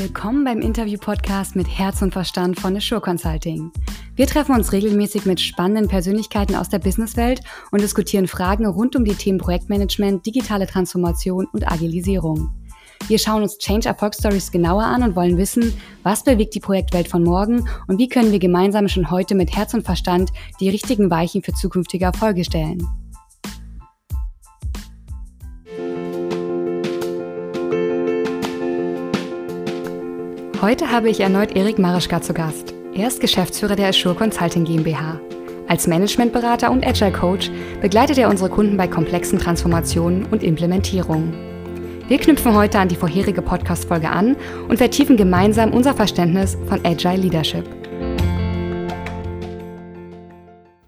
[0.00, 3.70] Willkommen beim Interview-Podcast mit Herz und Verstand von Assure Consulting.
[4.16, 9.04] Wir treffen uns regelmäßig mit spannenden Persönlichkeiten aus der Businesswelt und diskutieren Fragen rund um
[9.04, 12.50] die Themen Projektmanagement, digitale Transformation und Agilisierung.
[13.08, 17.22] Wir schauen uns Change Erfolgsstories genauer an und wollen wissen, was bewegt die Projektwelt von
[17.22, 20.30] morgen und wie können wir gemeinsam schon heute mit Herz und Verstand
[20.60, 22.88] die richtigen Weichen für zukünftige Erfolge stellen.
[30.60, 32.74] Heute habe ich erneut Erik Marischka zu Gast.
[32.92, 35.18] Er ist Geschäftsführer der Assure Consulting GmbH.
[35.68, 41.32] Als Managementberater und Agile Coach begleitet er unsere Kunden bei komplexen Transformationen und Implementierungen.
[42.08, 44.36] Wir knüpfen heute an die vorherige Podcast-Folge an
[44.68, 47.64] und vertiefen gemeinsam unser Verständnis von Agile Leadership.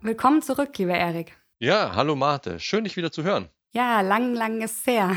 [0.02, 1.32] Willkommen zurück, lieber Erik.
[1.60, 2.60] Ja, hallo Marte.
[2.60, 3.48] Schön, dich wieder zu hören.
[3.74, 5.16] Ja, lang, lang ist her.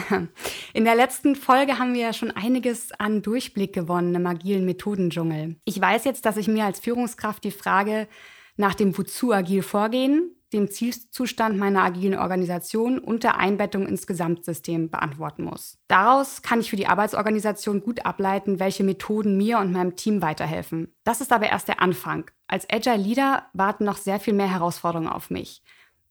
[0.73, 5.57] In der letzten Folge haben wir ja schon einiges an Durchblick gewonnen im agilen Methodendschungel.
[5.65, 8.07] Ich weiß jetzt, dass ich mir als Führungskraft die Frage
[8.55, 14.89] nach dem Wozu agil vorgehen, dem Zielzustand meiner agilen Organisation und der Einbettung ins Gesamtsystem
[14.89, 15.77] beantworten muss.
[15.89, 20.95] Daraus kann ich für die Arbeitsorganisation gut ableiten, welche Methoden mir und meinem Team weiterhelfen.
[21.03, 22.31] Das ist aber erst der Anfang.
[22.47, 25.61] Als Agile Leader warten noch sehr viel mehr Herausforderungen auf mich.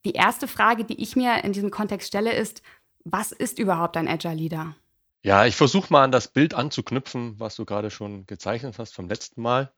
[0.04, 2.62] Die erste Frage, die ich mir in diesem Kontext stelle, ist,
[3.04, 4.76] was ist überhaupt ein Agile Leader?
[5.22, 9.08] Ja, ich versuche mal an das Bild anzuknüpfen, was du gerade schon gezeichnet hast vom
[9.08, 9.72] letzten Mal.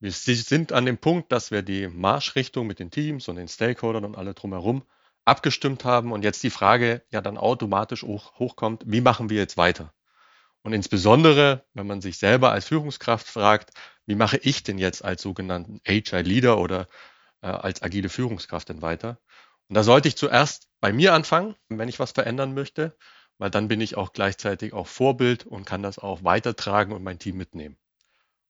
[0.00, 4.04] Wir sind an dem Punkt, dass wir die Marschrichtung mit den Teams und den Stakeholdern
[4.04, 4.82] und alle drumherum
[5.24, 9.56] abgestimmt haben und jetzt die Frage ja dann automatisch hoch, hochkommt, wie machen wir jetzt
[9.56, 9.92] weiter?
[10.62, 13.70] Und insbesondere, wenn man sich selber als Führungskraft fragt,
[14.06, 16.88] wie mache ich denn jetzt als sogenannten Agile Leader oder
[17.40, 19.18] äh, als agile Führungskraft denn weiter?
[19.68, 22.96] Und da sollte ich zuerst bei mir anfangen, wenn ich was verändern möchte,
[23.38, 27.18] weil dann bin ich auch gleichzeitig auch Vorbild und kann das auch weitertragen und mein
[27.18, 27.78] Team mitnehmen.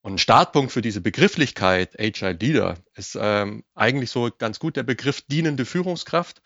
[0.02, 4.82] Und ein Startpunkt für diese Begrifflichkeit Agile Leader ist ähm, eigentlich so ganz gut der
[4.82, 6.42] Begriff dienende Führungskraft,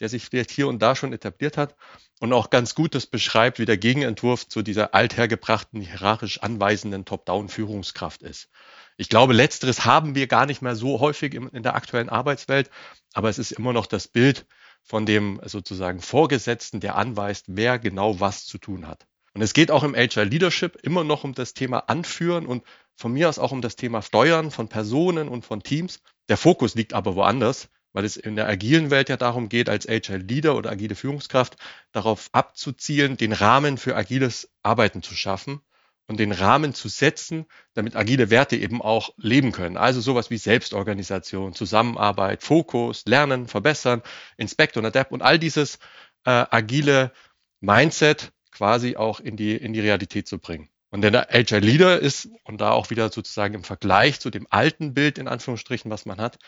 [0.00, 1.76] der sich vielleicht hier und da schon etabliert hat
[2.20, 8.22] und auch ganz gut das beschreibt, wie der Gegenentwurf zu dieser althergebrachten, hierarchisch anweisenden Top-Down-Führungskraft
[8.22, 8.48] ist.
[8.96, 12.70] Ich glaube, letzteres haben wir gar nicht mehr so häufig in der aktuellen Arbeitswelt,
[13.14, 14.46] aber es ist immer noch das Bild
[14.82, 19.06] von dem sozusagen Vorgesetzten, der anweist, wer genau was zu tun hat.
[19.32, 22.64] Und es geht auch im Agile Leadership immer noch um das Thema Anführen und
[22.96, 26.00] von mir aus auch um das Thema Steuern von Personen und von Teams.
[26.28, 29.88] Der Fokus liegt aber woanders, weil es in der agilen Welt ja darum geht, als
[29.88, 31.56] Agile Leader oder agile Führungskraft
[31.92, 35.60] darauf abzuzielen, den Rahmen für agiles Arbeiten zu schaffen
[36.06, 39.76] und den Rahmen zu setzen, damit agile Werte eben auch leben können.
[39.76, 44.02] Also sowas wie Selbstorganisation, Zusammenarbeit, Fokus, Lernen, Verbessern,
[44.36, 45.76] Inspect und Adapt und all dieses
[46.24, 47.12] äh, agile
[47.60, 50.68] Mindset quasi auch in die, in die Realität zu bringen.
[50.90, 54.92] Und der Agile Leader ist, und da auch wieder sozusagen im Vergleich zu dem alten
[54.92, 56.38] Bild in Anführungsstrichen, was man hat,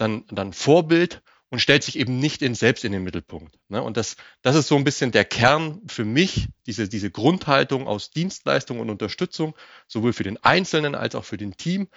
[0.00, 3.58] dann, dann Vorbild und stellt sich eben nicht in, selbst in den Mittelpunkt.
[3.68, 3.82] Ne?
[3.82, 8.10] Und das, das ist so ein bisschen der Kern für mich, diese, diese Grundhaltung aus
[8.10, 9.54] Dienstleistung und Unterstützung,
[9.88, 11.88] sowohl für den Einzelnen als auch für den Team.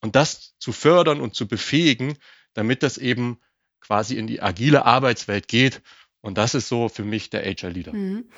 [0.00, 2.16] Und das zu fördern und zu befähigen,
[2.54, 3.38] damit das eben
[3.80, 5.82] quasi in die agile Arbeitswelt geht.
[6.22, 7.92] Und das ist so für mich der Agile Leader.
[7.92, 8.30] Mhm.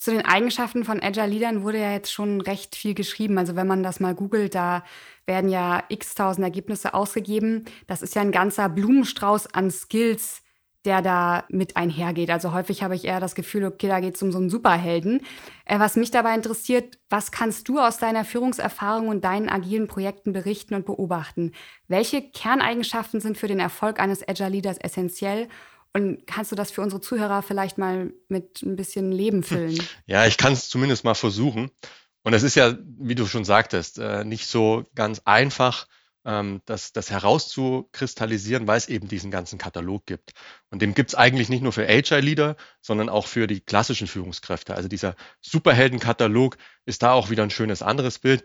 [0.00, 3.36] Zu den Eigenschaften von Agile Leadern wurde ja jetzt schon recht viel geschrieben.
[3.36, 4.82] Also wenn man das mal googelt, da
[5.26, 7.66] werden ja x tausend Ergebnisse ausgegeben.
[7.86, 10.42] Das ist ja ein ganzer Blumenstrauß an Skills,
[10.86, 12.30] der da mit einhergeht.
[12.30, 15.20] Also häufig habe ich eher das Gefühl, okay, da geht es um so einen Superhelden.
[15.66, 20.32] Äh, was mich dabei interessiert, was kannst du aus deiner Führungserfahrung und deinen agilen Projekten
[20.32, 21.52] berichten und beobachten?
[21.88, 25.48] Welche Kerneigenschaften sind für den Erfolg eines Agile Leaders essentiell
[25.92, 29.78] und kannst du das für unsere Zuhörer vielleicht mal mit ein bisschen Leben füllen?
[30.06, 31.70] Ja, ich kann es zumindest mal versuchen.
[32.22, 35.86] Und es ist ja, wie du schon sagtest, äh, nicht so ganz einfach,
[36.24, 40.32] ähm, das, das herauszukristallisieren, weil es eben diesen ganzen Katalog gibt.
[40.70, 44.74] Und den gibt es eigentlich nicht nur für Agile-Leader, sondern auch für die klassischen Führungskräfte.
[44.74, 48.44] Also dieser Superheldenkatalog ist da auch wieder ein schönes anderes Bild.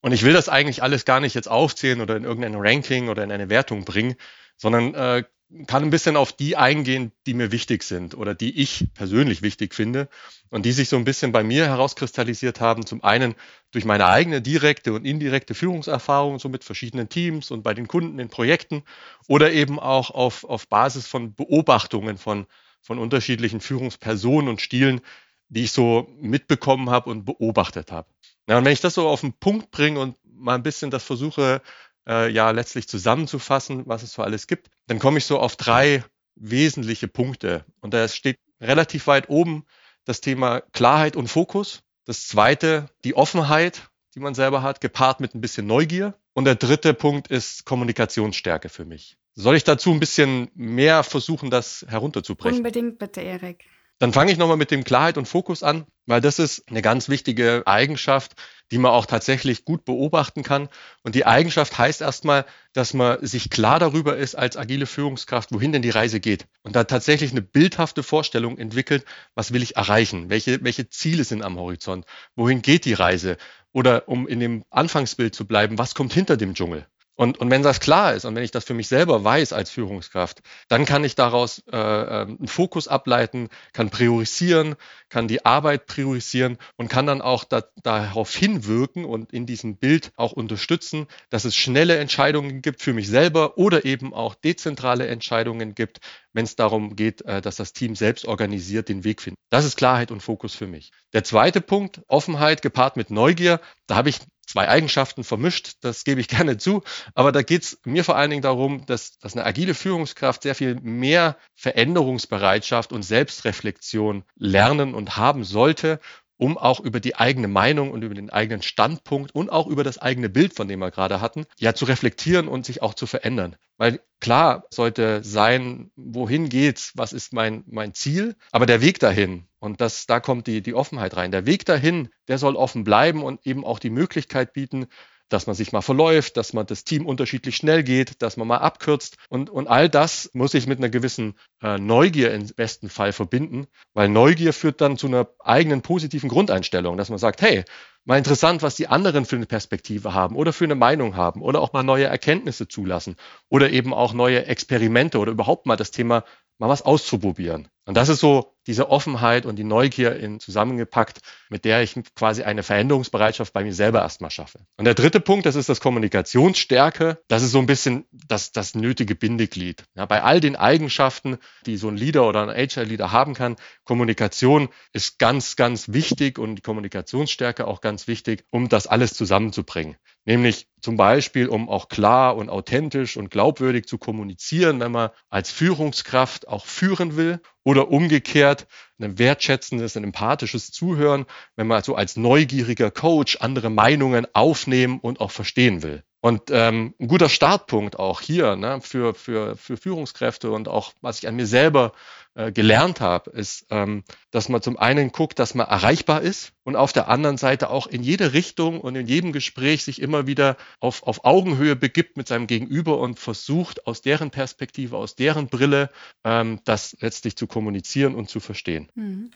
[0.00, 3.24] Und ich will das eigentlich alles gar nicht jetzt aufzählen oder in irgendein Ranking oder
[3.24, 4.14] in eine Wertung bringen,
[4.56, 5.24] sondern äh,
[5.66, 9.74] kann ein bisschen auf die eingehen, die mir wichtig sind oder die ich persönlich wichtig
[9.74, 10.08] finde
[10.50, 12.84] und die sich so ein bisschen bei mir herauskristallisiert haben.
[12.84, 13.36] Zum einen
[13.70, 18.18] durch meine eigene direkte und indirekte Führungserfahrung, so mit verschiedenen Teams und bei den Kunden
[18.18, 18.82] in Projekten
[19.28, 22.46] oder eben auch auf, auf Basis von Beobachtungen von,
[22.80, 25.00] von unterschiedlichen Führungspersonen und Stilen,
[25.48, 28.08] die ich so mitbekommen habe und beobachtet habe.
[28.48, 31.04] Ja, und wenn ich das so auf den Punkt bringe und mal ein bisschen das
[31.04, 31.62] versuche
[32.08, 36.04] äh, ja letztlich zusammenzufassen, was es so alles gibt, dann komme ich so auf drei
[36.34, 37.64] wesentliche Punkte.
[37.80, 39.64] Und da steht relativ weit oben
[40.04, 41.82] das Thema Klarheit und Fokus.
[42.04, 46.14] Das zweite, die Offenheit, die man selber hat, gepaart mit ein bisschen Neugier.
[46.32, 49.16] Und der dritte Punkt ist Kommunikationsstärke für mich.
[49.34, 52.58] Soll ich dazu ein bisschen mehr versuchen, das herunterzubrechen?
[52.58, 53.64] Unbedingt bitte, Erik.
[53.98, 57.08] Dann fange ich nochmal mit dem Klarheit und Fokus an, weil das ist eine ganz
[57.08, 58.32] wichtige Eigenschaft,
[58.70, 60.68] die man auch tatsächlich gut beobachten kann.
[61.02, 65.72] Und die Eigenschaft heißt erstmal, dass man sich klar darüber ist als agile Führungskraft, wohin
[65.72, 66.46] denn die Reise geht.
[66.62, 69.04] Und da tatsächlich eine bildhafte Vorstellung entwickelt,
[69.34, 70.30] was will ich erreichen?
[70.30, 72.06] Welche, welche Ziele sind am Horizont?
[72.34, 73.36] Wohin geht die Reise?
[73.72, 76.86] Oder um in dem Anfangsbild zu bleiben, was kommt hinter dem Dschungel?
[77.16, 79.70] Und, und wenn das klar ist und wenn ich das für mich selber weiß als
[79.70, 84.76] Führungskraft, dann kann ich daraus äh, ähm, einen Fokus ableiten, kann priorisieren,
[85.08, 90.12] kann die Arbeit priorisieren und kann dann auch da, darauf hinwirken und in diesem Bild
[90.16, 95.74] auch unterstützen, dass es schnelle Entscheidungen gibt für mich selber oder eben auch dezentrale Entscheidungen
[95.74, 96.00] gibt,
[96.34, 99.40] wenn es darum geht, äh, dass das Team selbst organisiert den Weg findet.
[99.48, 100.92] Das ist Klarheit und Fokus für mich.
[101.14, 106.20] Der zweite Punkt, Offenheit gepaart mit Neugier, da habe ich zwei Eigenschaften vermischt, das gebe
[106.20, 106.82] ich gerne zu.
[107.14, 110.54] Aber da geht es mir vor allen Dingen darum, dass, dass eine agile Führungskraft sehr
[110.54, 116.00] viel mehr Veränderungsbereitschaft und Selbstreflexion lernen und haben sollte,
[116.36, 119.98] um auch über die eigene Meinung und über den eigenen Standpunkt und auch über das
[119.98, 123.56] eigene Bild, von dem wir gerade hatten, ja zu reflektieren und sich auch zu verändern.
[123.78, 129.46] Weil klar sollte sein, wohin geht's, was ist mein, mein Ziel, aber der Weg dahin,
[129.58, 131.32] und das, da kommt die, die Offenheit rein.
[131.32, 134.86] Der Weg dahin, der soll offen bleiben und eben auch die Möglichkeit bieten,
[135.28, 138.58] dass man sich mal verläuft, dass man das Team unterschiedlich schnell geht, dass man mal
[138.58, 139.16] abkürzt.
[139.28, 143.66] Und, und all das muss ich mit einer gewissen äh, Neugier im besten Fall verbinden,
[143.94, 147.64] weil Neugier führt dann zu einer eigenen positiven Grundeinstellung, dass man sagt, hey,
[148.04, 151.60] mal interessant, was die anderen für eine Perspektive haben oder für eine Meinung haben oder
[151.60, 153.16] auch mal neue Erkenntnisse zulassen
[153.48, 156.24] oder eben auch neue Experimente oder überhaupt mal das Thema
[156.58, 157.68] mal was auszuprobieren.
[157.86, 161.20] Und das ist so diese Offenheit und die Neugier in zusammengepackt,
[161.50, 164.58] mit der ich quasi eine Veränderungsbereitschaft bei mir selber erstmal schaffe.
[164.76, 167.22] Und der dritte Punkt, das ist das Kommunikationsstärke.
[167.28, 169.84] Das ist so ein bisschen das, das nötige Bindeglied.
[169.94, 173.54] Ja, bei all den Eigenschaften, die so ein Leader oder ein HR-Leader haben kann,
[173.84, 179.96] Kommunikation ist ganz, ganz wichtig und die Kommunikationsstärke auch ganz wichtig, um das alles zusammenzubringen.
[180.26, 185.52] Nämlich zum Beispiel, um auch klar und authentisch und glaubwürdig zu kommunizieren, wenn man als
[185.52, 188.66] Führungskraft auch führen will oder umgekehrt
[189.00, 195.20] ein wertschätzendes, ein empathisches Zuhören, wenn man so als neugieriger Coach andere Meinungen aufnehmen und
[195.20, 196.02] auch verstehen will.
[196.26, 201.20] Und ähm, ein guter Startpunkt auch hier ne, für, für, für Führungskräfte und auch was
[201.20, 201.92] ich an mir selber
[202.34, 204.02] äh, gelernt habe, ist, ähm,
[204.32, 207.86] dass man zum einen guckt, dass man erreichbar ist und auf der anderen Seite auch
[207.86, 212.26] in jede Richtung und in jedem Gespräch sich immer wieder auf, auf Augenhöhe begibt mit
[212.26, 215.90] seinem Gegenüber und versucht aus deren Perspektive, aus deren Brille
[216.24, 218.88] ähm, das letztlich zu kommunizieren und zu verstehen.
[218.96, 219.30] Mhm.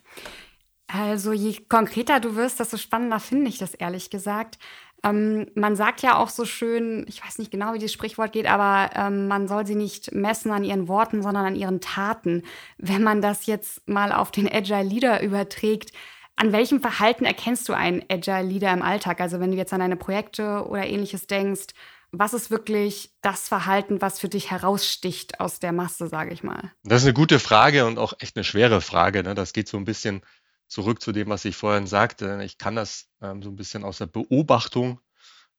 [0.92, 4.58] Also je konkreter du wirst, desto spannender finde ich das ehrlich gesagt.
[5.02, 8.46] Ähm, man sagt ja auch so schön, ich weiß nicht genau, wie das Sprichwort geht,
[8.46, 12.42] aber ähm, man soll sie nicht messen an ihren Worten, sondern an ihren Taten.
[12.76, 15.92] Wenn man das jetzt mal auf den Agile Leader überträgt,
[16.36, 19.20] an welchem Verhalten erkennst du einen Agile Leader im Alltag?
[19.20, 21.68] Also wenn du jetzt an deine Projekte oder ähnliches denkst,
[22.12, 26.72] was ist wirklich das Verhalten, was für dich heraussticht aus der Masse, sage ich mal?
[26.82, 29.22] Das ist eine gute Frage und auch echt eine schwere Frage.
[29.22, 29.34] Ne?
[29.34, 30.22] Das geht so ein bisschen
[30.70, 32.40] zurück zu dem, was ich vorhin sagte.
[32.44, 35.00] Ich kann das ähm, so ein bisschen aus der Beobachtung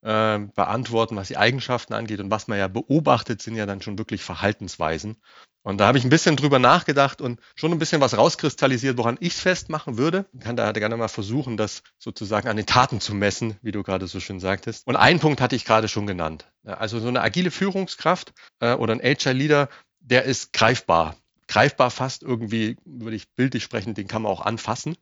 [0.02, 2.20] äh, beantworten, was die Eigenschaften angeht.
[2.20, 5.18] Und was man ja beobachtet, sind ja dann schon wirklich Verhaltensweisen.
[5.64, 9.18] Und da habe ich ein bisschen drüber nachgedacht und schon ein bisschen was rauskristallisiert, woran
[9.20, 10.26] ich es festmachen würde.
[10.34, 13.84] Ich kann da gerne mal versuchen, das sozusagen an den Taten zu messen, wie du
[13.84, 14.88] gerade so schön sagtest.
[14.88, 16.52] Und einen Punkt hatte ich gerade schon genannt.
[16.64, 21.16] Also so eine agile Führungskraft äh, oder ein HR-Leader, der ist greifbar
[21.52, 24.98] greifbar fast irgendwie, würde ich bildlich sprechen, den kann man auch anfassen.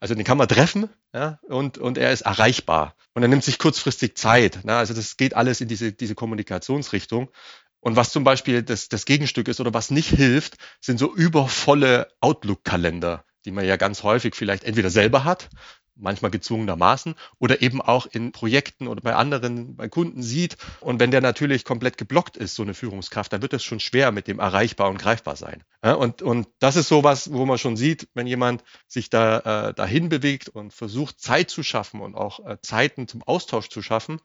[0.00, 2.94] Also den kann man treffen ja, und, und er ist erreichbar.
[3.14, 4.60] Und er nimmt sich kurzfristig Zeit.
[4.66, 4.78] Ja.
[4.78, 7.30] Also das geht alles in diese, diese Kommunikationsrichtung.
[7.80, 12.08] Und was zum Beispiel das, das Gegenstück ist oder was nicht hilft, sind so übervolle
[12.20, 15.48] Outlook-Kalender, die man ja ganz häufig vielleicht entweder selber hat
[15.96, 20.56] manchmal gezwungenermaßen oder eben auch in Projekten oder bei anderen, bei Kunden sieht.
[20.80, 24.12] Und wenn der natürlich komplett geblockt ist, so eine Führungskraft, dann wird es schon schwer
[24.12, 25.64] mit dem erreichbar und greifbar sein.
[25.82, 30.08] Und, und das ist sowas, wo man schon sieht, wenn jemand sich da äh, dahin
[30.08, 34.20] bewegt und versucht, Zeit zu schaffen und auch äh, Zeiten zum Austausch zu schaffen,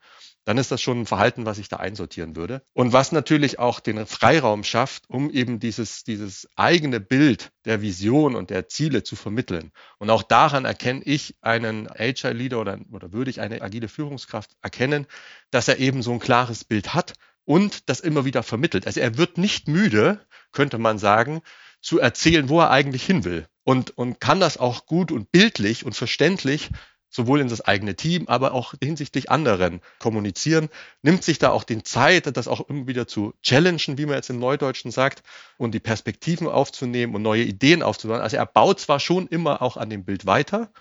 [0.45, 2.63] dann ist das schon ein Verhalten, was ich da einsortieren würde.
[2.73, 8.35] Und was natürlich auch den Freiraum schafft, um eben dieses, dieses eigene Bild der Vision
[8.35, 9.71] und der Ziele zu vermitteln.
[9.99, 15.05] Und auch daran erkenne ich einen HR-Leader oder, oder würde ich eine agile Führungskraft erkennen,
[15.51, 17.13] dass er eben so ein klares Bild hat
[17.45, 18.87] und das immer wieder vermittelt.
[18.87, 21.41] Also er wird nicht müde, könnte man sagen,
[21.81, 23.47] zu erzählen, wo er eigentlich hin will.
[23.63, 26.69] Und, und kann das auch gut und bildlich und verständlich
[27.11, 30.69] sowohl in das eigene Team, aber auch hinsichtlich anderen kommunizieren,
[31.03, 34.29] nimmt sich da auch den Zeit, das auch immer wieder zu challengen, wie man jetzt
[34.29, 35.21] im Neudeutschen sagt,
[35.57, 38.21] und die Perspektiven aufzunehmen und neue Ideen aufzubauen.
[38.21, 40.71] Also er baut zwar schon immer auch an dem Bild weiter,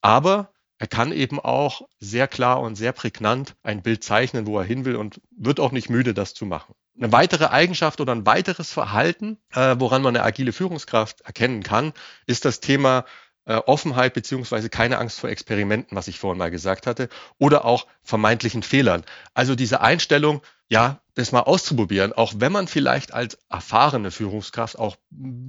[0.00, 4.64] aber er kann eben auch sehr klar und sehr prägnant ein Bild zeichnen, wo er
[4.64, 6.74] hin will und wird auch nicht müde, das zu machen.
[6.96, 11.92] Eine weitere Eigenschaft oder ein weiteres Verhalten, äh, woran man eine agile Führungskraft erkennen kann,
[12.26, 13.04] ist das Thema
[13.46, 17.08] äh, Offenheit beziehungsweise keine Angst vor Experimenten, was ich vorhin mal gesagt hatte,
[17.38, 19.04] oder auch vermeintlichen Fehlern.
[19.34, 24.96] Also diese Einstellung, ja, das mal auszuprobieren, auch wenn man vielleicht als erfahrene Führungskraft auch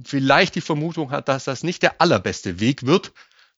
[0.04, 3.12] vielleicht die Vermutung hat, dass das nicht der allerbeste Weg wird,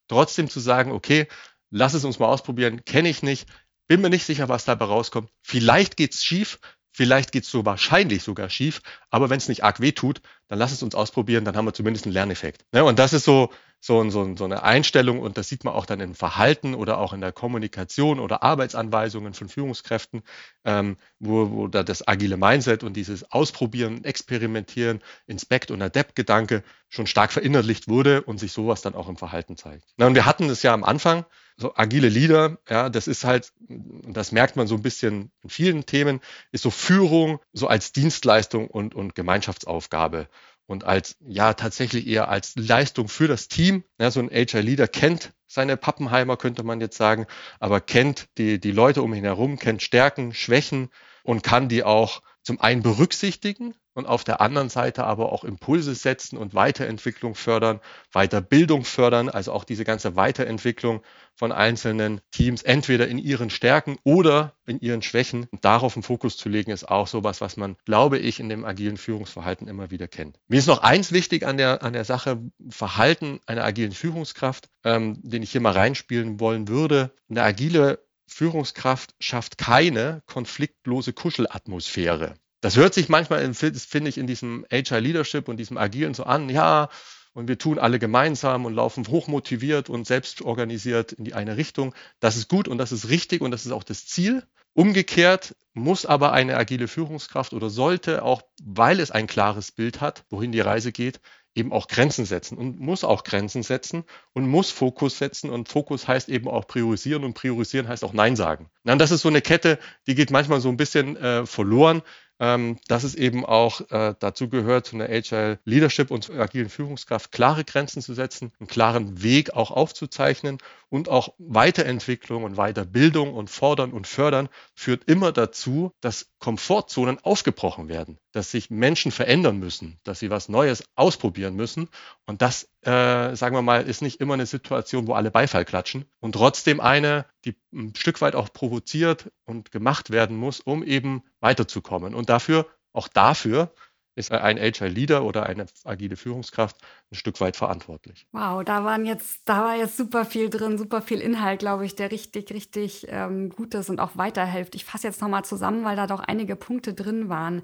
[0.06, 1.28] trotzdem zu sagen, okay,
[1.70, 3.46] lass es uns mal ausprobieren, kenne ich nicht,
[3.88, 5.30] bin mir nicht sicher, was dabei rauskommt.
[5.42, 6.60] Vielleicht geht's schief,
[6.92, 8.80] vielleicht geht's so wahrscheinlich sogar schief,
[9.10, 11.74] aber wenn es nicht arg weh tut, dann lass es uns ausprobieren, dann haben wir
[11.74, 12.64] zumindest einen Lerneffekt.
[12.74, 13.50] Ja, und das ist so,
[13.80, 17.12] so, so, so eine Einstellung und das sieht man auch dann im Verhalten oder auch
[17.12, 20.22] in der Kommunikation oder Arbeitsanweisungen von Führungskräften,
[20.64, 27.06] ähm, wo, wo da das agile Mindset und dieses Ausprobieren, Experimentieren, Inspect und Adapt-Gedanke schon
[27.06, 29.84] stark verinnerlicht wurde und sich sowas dann auch im Verhalten zeigt.
[29.96, 31.24] Na, und wir hatten das ja am Anfang,
[31.56, 35.86] so agile Leader, ja, das ist halt, das merkt man so ein bisschen in vielen
[35.86, 36.20] Themen,
[36.52, 40.28] ist so Führung so als Dienstleistung und, und Gemeinschaftsaufgabe
[40.68, 43.84] und als, ja, tatsächlich eher als Leistung für das Team.
[43.98, 47.26] Ja, so ein HR-Leader kennt seine Pappenheimer, könnte man jetzt sagen,
[47.58, 50.90] aber kennt die, die Leute um ihn herum, kennt Stärken, Schwächen
[51.22, 55.92] und kann die auch zum einen berücksichtigen und auf der anderen Seite aber auch Impulse
[55.92, 57.80] setzen und Weiterentwicklung fördern,
[58.12, 61.02] Weiterbildung fördern, also auch diese ganze Weiterentwicklung
[61.34, 65.48] von einzelnen Teams, entweder in ihren Stärken oder in ihren Schwächen.
[65.50, 68.64] Und darauf einen Fokus zu legen, ist auch sowas, was man, glaube ich, in dem
[68.64, 70.38] agilen Führungsverhalten immer wieder kennt.
[70.46, 75.18] Mir ist noch eins wichtig an der, an der Sache Verhalten einer agilen Führungskraft, ähm,
[75.24, 77.10] den ich hier mal reinspielen wollen würde.
[77.28, 82.34] Eine agile Führungskraft schafft keine konfliktlose Kuschelatmosphäre.
[82.60, 86.48] Das hört sich manchmal, finde ich, in diesem HR Leadership und diesem Agilen so an,
[86.48, 86.88] ja,
[87.32, 91.94] und wir tun alle gemeinsam und laufen hochmotiviert und selbst organisiert in die eine Richtung.
[92.18, 94.42] Das ist gut und das ist richtig und das ist auch das Ziel.
[94.74, 100.24] Umgekehrt muss aber eine agile Führungskraft oder sollte auch, weil es ein klares Bild hat,
[100.30, 101.20] wohin die Reise geht,
[101.54, 106.06] eben auch Grenzen setzen und muss auch Grenzen setzen und muss Fokus setzen und Fokus
[106.06, 108.68] heißt eben auch priorisieren und priorisieren heißt auch Nein sagen.
[108.84, 112.02] Und das ist so eine Kette, die geht manchmal so ein bisschen äh, verloren
[112.40, 116.68] ähm, dass es eben auch äh, dazu gehört, zu einer Agile Leadership und zur agilen
[116.68, 123.34] Führungskraft klare Grenzen zu setzen, einen klaren Weg auch aufzuzeichnen und auch Weiterentwicklung und Weiterbildung
[123.34, 129.58] und Fordern und Fördern führt immer dazu, dass Komfortzonen aufgebrochen werden, dass sich Menschen verändern
[129.58, 131.88] müssen, dass sie was Neues ausprobieren müssen.
[132.26, 136.04] Und das, äh, sagen wir mal, ist nicht immer eine Situation, wo alle Beifall klatschen
[136.20, 141.22] und trotzdem eine, die ein Stück weit auch provoziert und gemacht werden muss, um eben
[141.40, 142.14] weiterzukommen.
[142.14, 143.72] Und dafür, auch dafür,
[144.18, 146.76] ist ein Agile Leader oder eine agile Führungskraft
[147.10, 148.26] ein Stück weit verantwortlich.
[148.32, 151.94] Wow, da waren jetzt, da war jetzt super viel drin, super viel Inhalt, glaube ich,
[151.94, 154.74] der richtig, richtig ähm, gut ist und auch weiterhilft.
[154.74, 157.62] Ich fasse jetzt nochmal zusammen, weil da doch einige Punkte drin waren.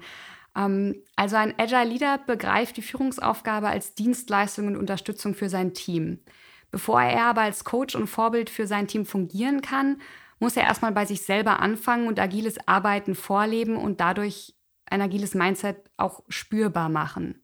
[0.55, 6.19] Ähm, also ein Agile Leader begreift die Führungsaufgabe als Dienstleistung und Unterstützung für sein Team.
[6.71, 10.01] Bevor er aber als Coach und Vorbild für sein Team fungieren kann,
[10.39, 15.33] muss er erstmal bei sich selber anfangen und agiles Arbeiten vorleben und dadurch ein agiles
[15.33, 17.41] Mindset auch spürbar machen.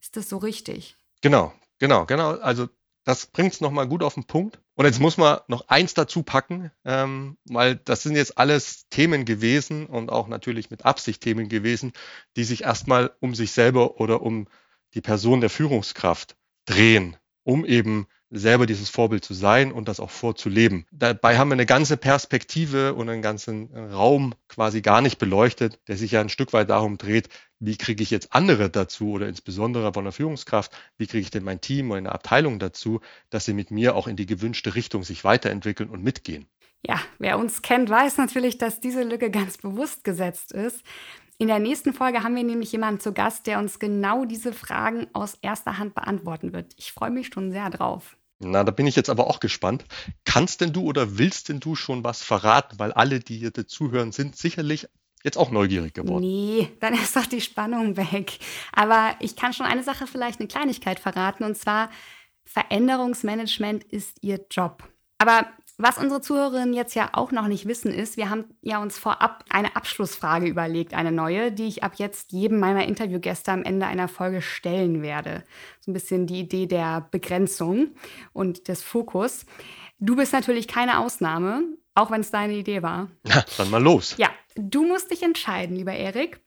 [0.00, 0.96] Ist das so richtig?
[1.20, 2.32] Genau, genau, genau.
[2.38, 2.68] Also
[3.04, 4.60] das bringt es nochmal gut auf den Punkt.
[4.76, 9.24] Und jetzt muss man noch eins dazu packen, ähm, weil das sind jetzt alles Themen
[9.24, 11.92] gewesen und auch natürlich mit Absicht Themen gewesen,
[12.36, 14.48] die sich erstmal um sich selber oder um
[14.94, 20.10] die Person der Führungskraft drehen, um eben selber dieses Vorbild zu sein und das auch
[20.10, 20.86] vorzuleben.
[20.90, 25.96] Dabei haben wir eine ganze Perspektive und einen ganzen Raum quasi gar nicht beleuchtet, der
[25.96, 27.28] sich ja ein Stück weit darum dreht,
[27.60, 31.44] wie kriege ich jetzt andere dazu oder insbesondere von der Führungskraft, wie kriege ich denn
[31.44, 33.00] mein Team oder eine Abteilung dazu,
[33.30, 36.46] dass sie mit mir auch in die gewünschte Richtung sich weiterentwickeln und mitgehen.
[36.86, 40.82] Ja, wer uns kennt, weiß natürlich, dass diese Lücke ganz bewusst gesetzt ist.
[41.38, 45.08] In der nächsten Folge haben wir nämlich jemanden zu Gast, der uns genau diese Fragen
[45.14, 46.74] aus erster Hand beantworten wird.
[46.76, 48.16] Ich freue mich schon sehr drauf.
[48.38, 49.84] Na, da bin ich jetzt aber auch gespannt.
[50.24, 52.78] Kannst denn du oder willst denn du schon was verraten?
[52.78, 54.88] Weil alle, die hier zuhören, sind sicherlich
[55.22, 56.20] jetzt auch neugierig geworden.
[56.20, 58.38] Nee, dann ist doch die Spannung weg.
[58.72, 61.90] Aber ich kann schon eine Sache vielleicht eine Kleinigkeit verraten und zwar
[62.44, 64.86] Veränderungsmanagement ist ihr Job.
[65.18, 68.96] Aber was unsere Zuhörerinnen jetzt ja auch noch nicht wissen, ist, wir haben ja uns
[68.98, 73.86] vorab eine Abschlussfrage überlegt, eine neue, die ich ab jetzt jedem meiner Interviewgäste am Ende
[73.86, 75.42] einer Folge stellen werde.
[75.80, 77.88] So ein bisschen die Idee der Begrenzung
[78.32, 79.46] und des Fokus.
[79.98, 81.64] Du bist natürlich keine Ausnahme,
[81.94, 83.08] auch wenn es deine Idee war.
[83.26, 84.16] Ja, dann mal los.
[84.16, 86.40] Ja, du musst dich entscheiden, lieber Erik.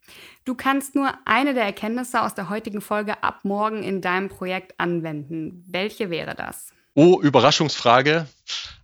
[0.45, 4.79] Du kannst nur eine der Erkenntnisse aus der heutigen Folge ab morgen in deinem Projekt
[4.79, 5.65] anwenden.
[5.67, 6.73] Welche wäre das?
[6.99, 8.27] Oh, Überraschungsfrage,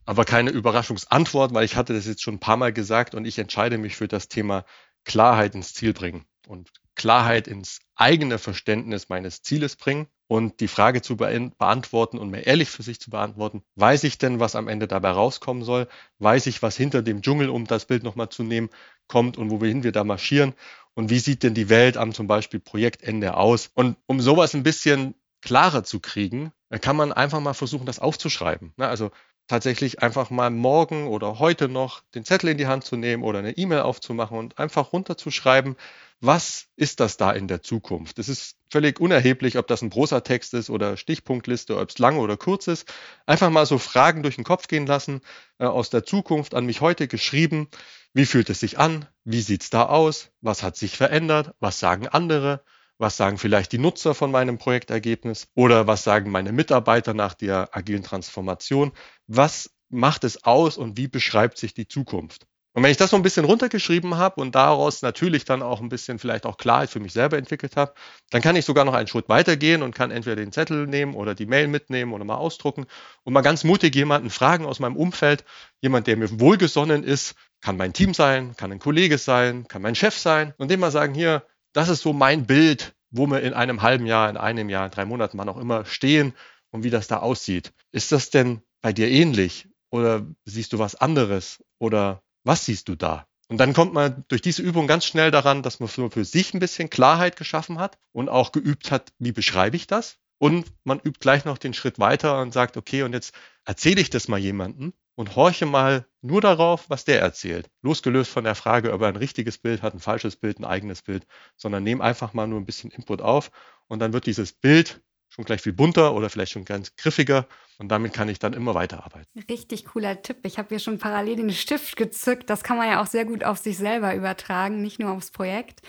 [0.05, 3.39] aber keine Überraschungsantwort, weil ich hatte das jetzt schon ein paar Mal gesagt und ich
[3.39, 4.65] entscheide mich für das Thema
[5.03, 11.01] Klarheit ins Ziel bringen und Klarheit ins eigene Verständnis meines Zieles bringen und die Frage
[11.01, 14.88] zu beantworten und mir ehrlich für sich zu beantworten, weiß ich denn, was am Ende
[14.88, 15.88] dabei rauskommen soll?
[16.20, 18.70] Weiß ich, was hinter dem Dschungel, um das Bild nochmal zu nehmen,
[19.08, 20.53] kommt und wohin wir da marschieren?
[20.93, 23.72] Und wie sieht denn die Welt am zum Beispiel Projektende aus?
[23.74, 28.74] Und um sowas ein bisschen klarer zu kriegen, kann man einfach mal versuchen, das aufzuschreiben.
[28.77, 28.88] Ne?
[28.88, 29.12] Also
[29.48, 33.39] tatsächlich einfach mal morgen oder heute noch den Zettel in die Hand zu nehmen oder
[33.39, 35.75] eine E-Mail aufzumachen und einfach runterzuschreiben,
[36.22, 38.18] was ist das da in der Zukunft?
[38.18, 42.18] Es ist völlig unerheblich, ob das ein großer Text ist oder Stichpunktliste, ob es lang
[42.18, 42.92] oder kurz ist.
[43.25, 45.20] Einfach mal so Fragen durch den Kopf gehen lassen,
[45.60, 47.68] äh, aus der Zukunft an mich heute geschrieben.
[48.13, 49.06] Wie fühlt es sich an?
[49.25, 50.30] Wie sieht's da aus?
[50.39, 51.56] Was hat sich verändert?
[51.60, 52.63] Was sagen andere?
[52.98, 55.48] Was sagen vielleicht die Nutzer von meinem Projektergebnis?
[55.56, 58.92] Oder was sagen meine Mitarbeiter nach der agilen Transformation?
[59.28, 62.46] Was macht es aus und wie beschreibt sich die Zukunft?
[62.76, 65.90] Und wenn ich das so ein bisschen runtergeschrieben habe und daraus natürlich dann auch ein
[65.90, 67.94] bisschen vielleicht auch Klarheit für mich selber entwickelt habe,
[68.32, 71.36] dann kann ich sogar noch einen Schritt weitergehen und kann entweder den Zettel nehmen oder
[71.36, 72.88] die Mail mitnehmen oder mal ausdrucken
[73.24, 75.46] und mal ganz mutig jemanden fragen aus meinem Umfeld,
[75.82, 79.94] jemand, der mir wohlgesonnen ist, kann mein Team sein, kann ein Kollege sein, kann mein
[79.94, 83.53] Chef sein und dem mal sagen, hier, das ist so mein Bild, wo wir in
[83.53, 86.34] einem halben Jahr, in einem Jahr, in drei Monaten, wann auch immer stehen
[86.72, 87.74] und wie das da aussieht.
[87.92, 92.96] Ist das denn bei dir ähnlich oder siehst du was anderes oder was siehst du
[92.96, 93.27] da?
[93.50, 96.60] Und dann kommt man durch diese Übung ganz schnell daran, dass man für sich ein
[96.60, 100.18] bisschen Klarheit geschaffen hat und auch geübt hat, wie beschreibe ich das?
[100.39, 103.34] Und man übt gleich noch den Schritt weiter und sagt, okay, und jetzt
[103.65, 107.70] erzähle ich das mal jemandem und horche mal nur darauf, was der erzählt.
[107.82, 111.02] Losgelöst von der Frage, ob er ein richtiges Bild hat, ein falsches Bild, ein eigenes
[111.02, 111.26] Bild,
[111.58, 113.52] sondern nehme einfach mal nur ein bisschen Input auf
[113.88, 117.90] und dann wird dieses Bild schon gleich viel bunter oder vielleicht schon ganz griffiger und
[117.90, 119.28] damit kann ich dann immer weiterarbeiten.
[119.50, 120.38] Richtig cooler Tipp.
[120.44, 122.50] Ich habe hier schon parallel den Stift gezückt.
[122.50, 125.82] Das kann man ja auch sehr gut auf sich selber übertragen, nicht nur aufs Projekt.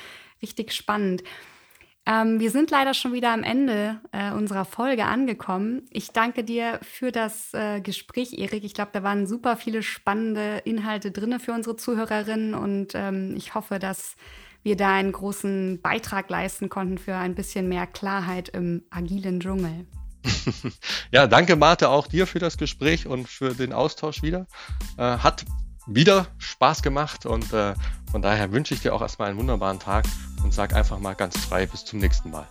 [0.42, 1.23] Richtig spannend.
[2.06, 5.82] Ähm, wir sind leider schon wieder am Ende äh, unserer Folge angekommen.
[5.90, 8.64] Ich danke dir für das äh, Gespräch, Erik.
[8.64, 13.54] Ich glaube, da waren super viele spannende Inhalte drin für unsere Zuhörerinnen und ähm, ich
[13.54, 14.16] hoffe, dass
[14.62, 19.86] wir da einen großen Beitrag leisten konnten für ein bisschen mehr Klarheit im agilen Dschungel.
[21.10, 24.46] ja, danke Marte auch dir für das Gespräch und für den Austausch wieder.
[24.98, 25.44] Äh, hat
[25.86, 27.74] wieder Spaß gemacht und äh,
[28.10, 30.04] von daher wünsche ich dir auch erstmal einen wunderbaren Tag
[30.44, 32.46] und sag einfach mal ganz frei bis zum nächsten Mal.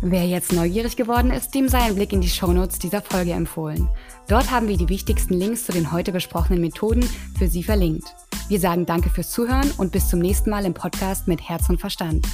[0.00, 3.88] Wer jetzt neugierig geworden ist, dem sei ein Blick in die Shownotes dieser Folge empfohlen.
[4.28, 8.14] Dort haben wir die wichtigsten Links zu den heute besprochenen Methoden für Sie verlinkt.
[8.48, 11.80] Wir sagen danke fürs Zuhören und bis zum nächsten Mal im Podcast mit Herz und
[11.80, 12.26] Verstand.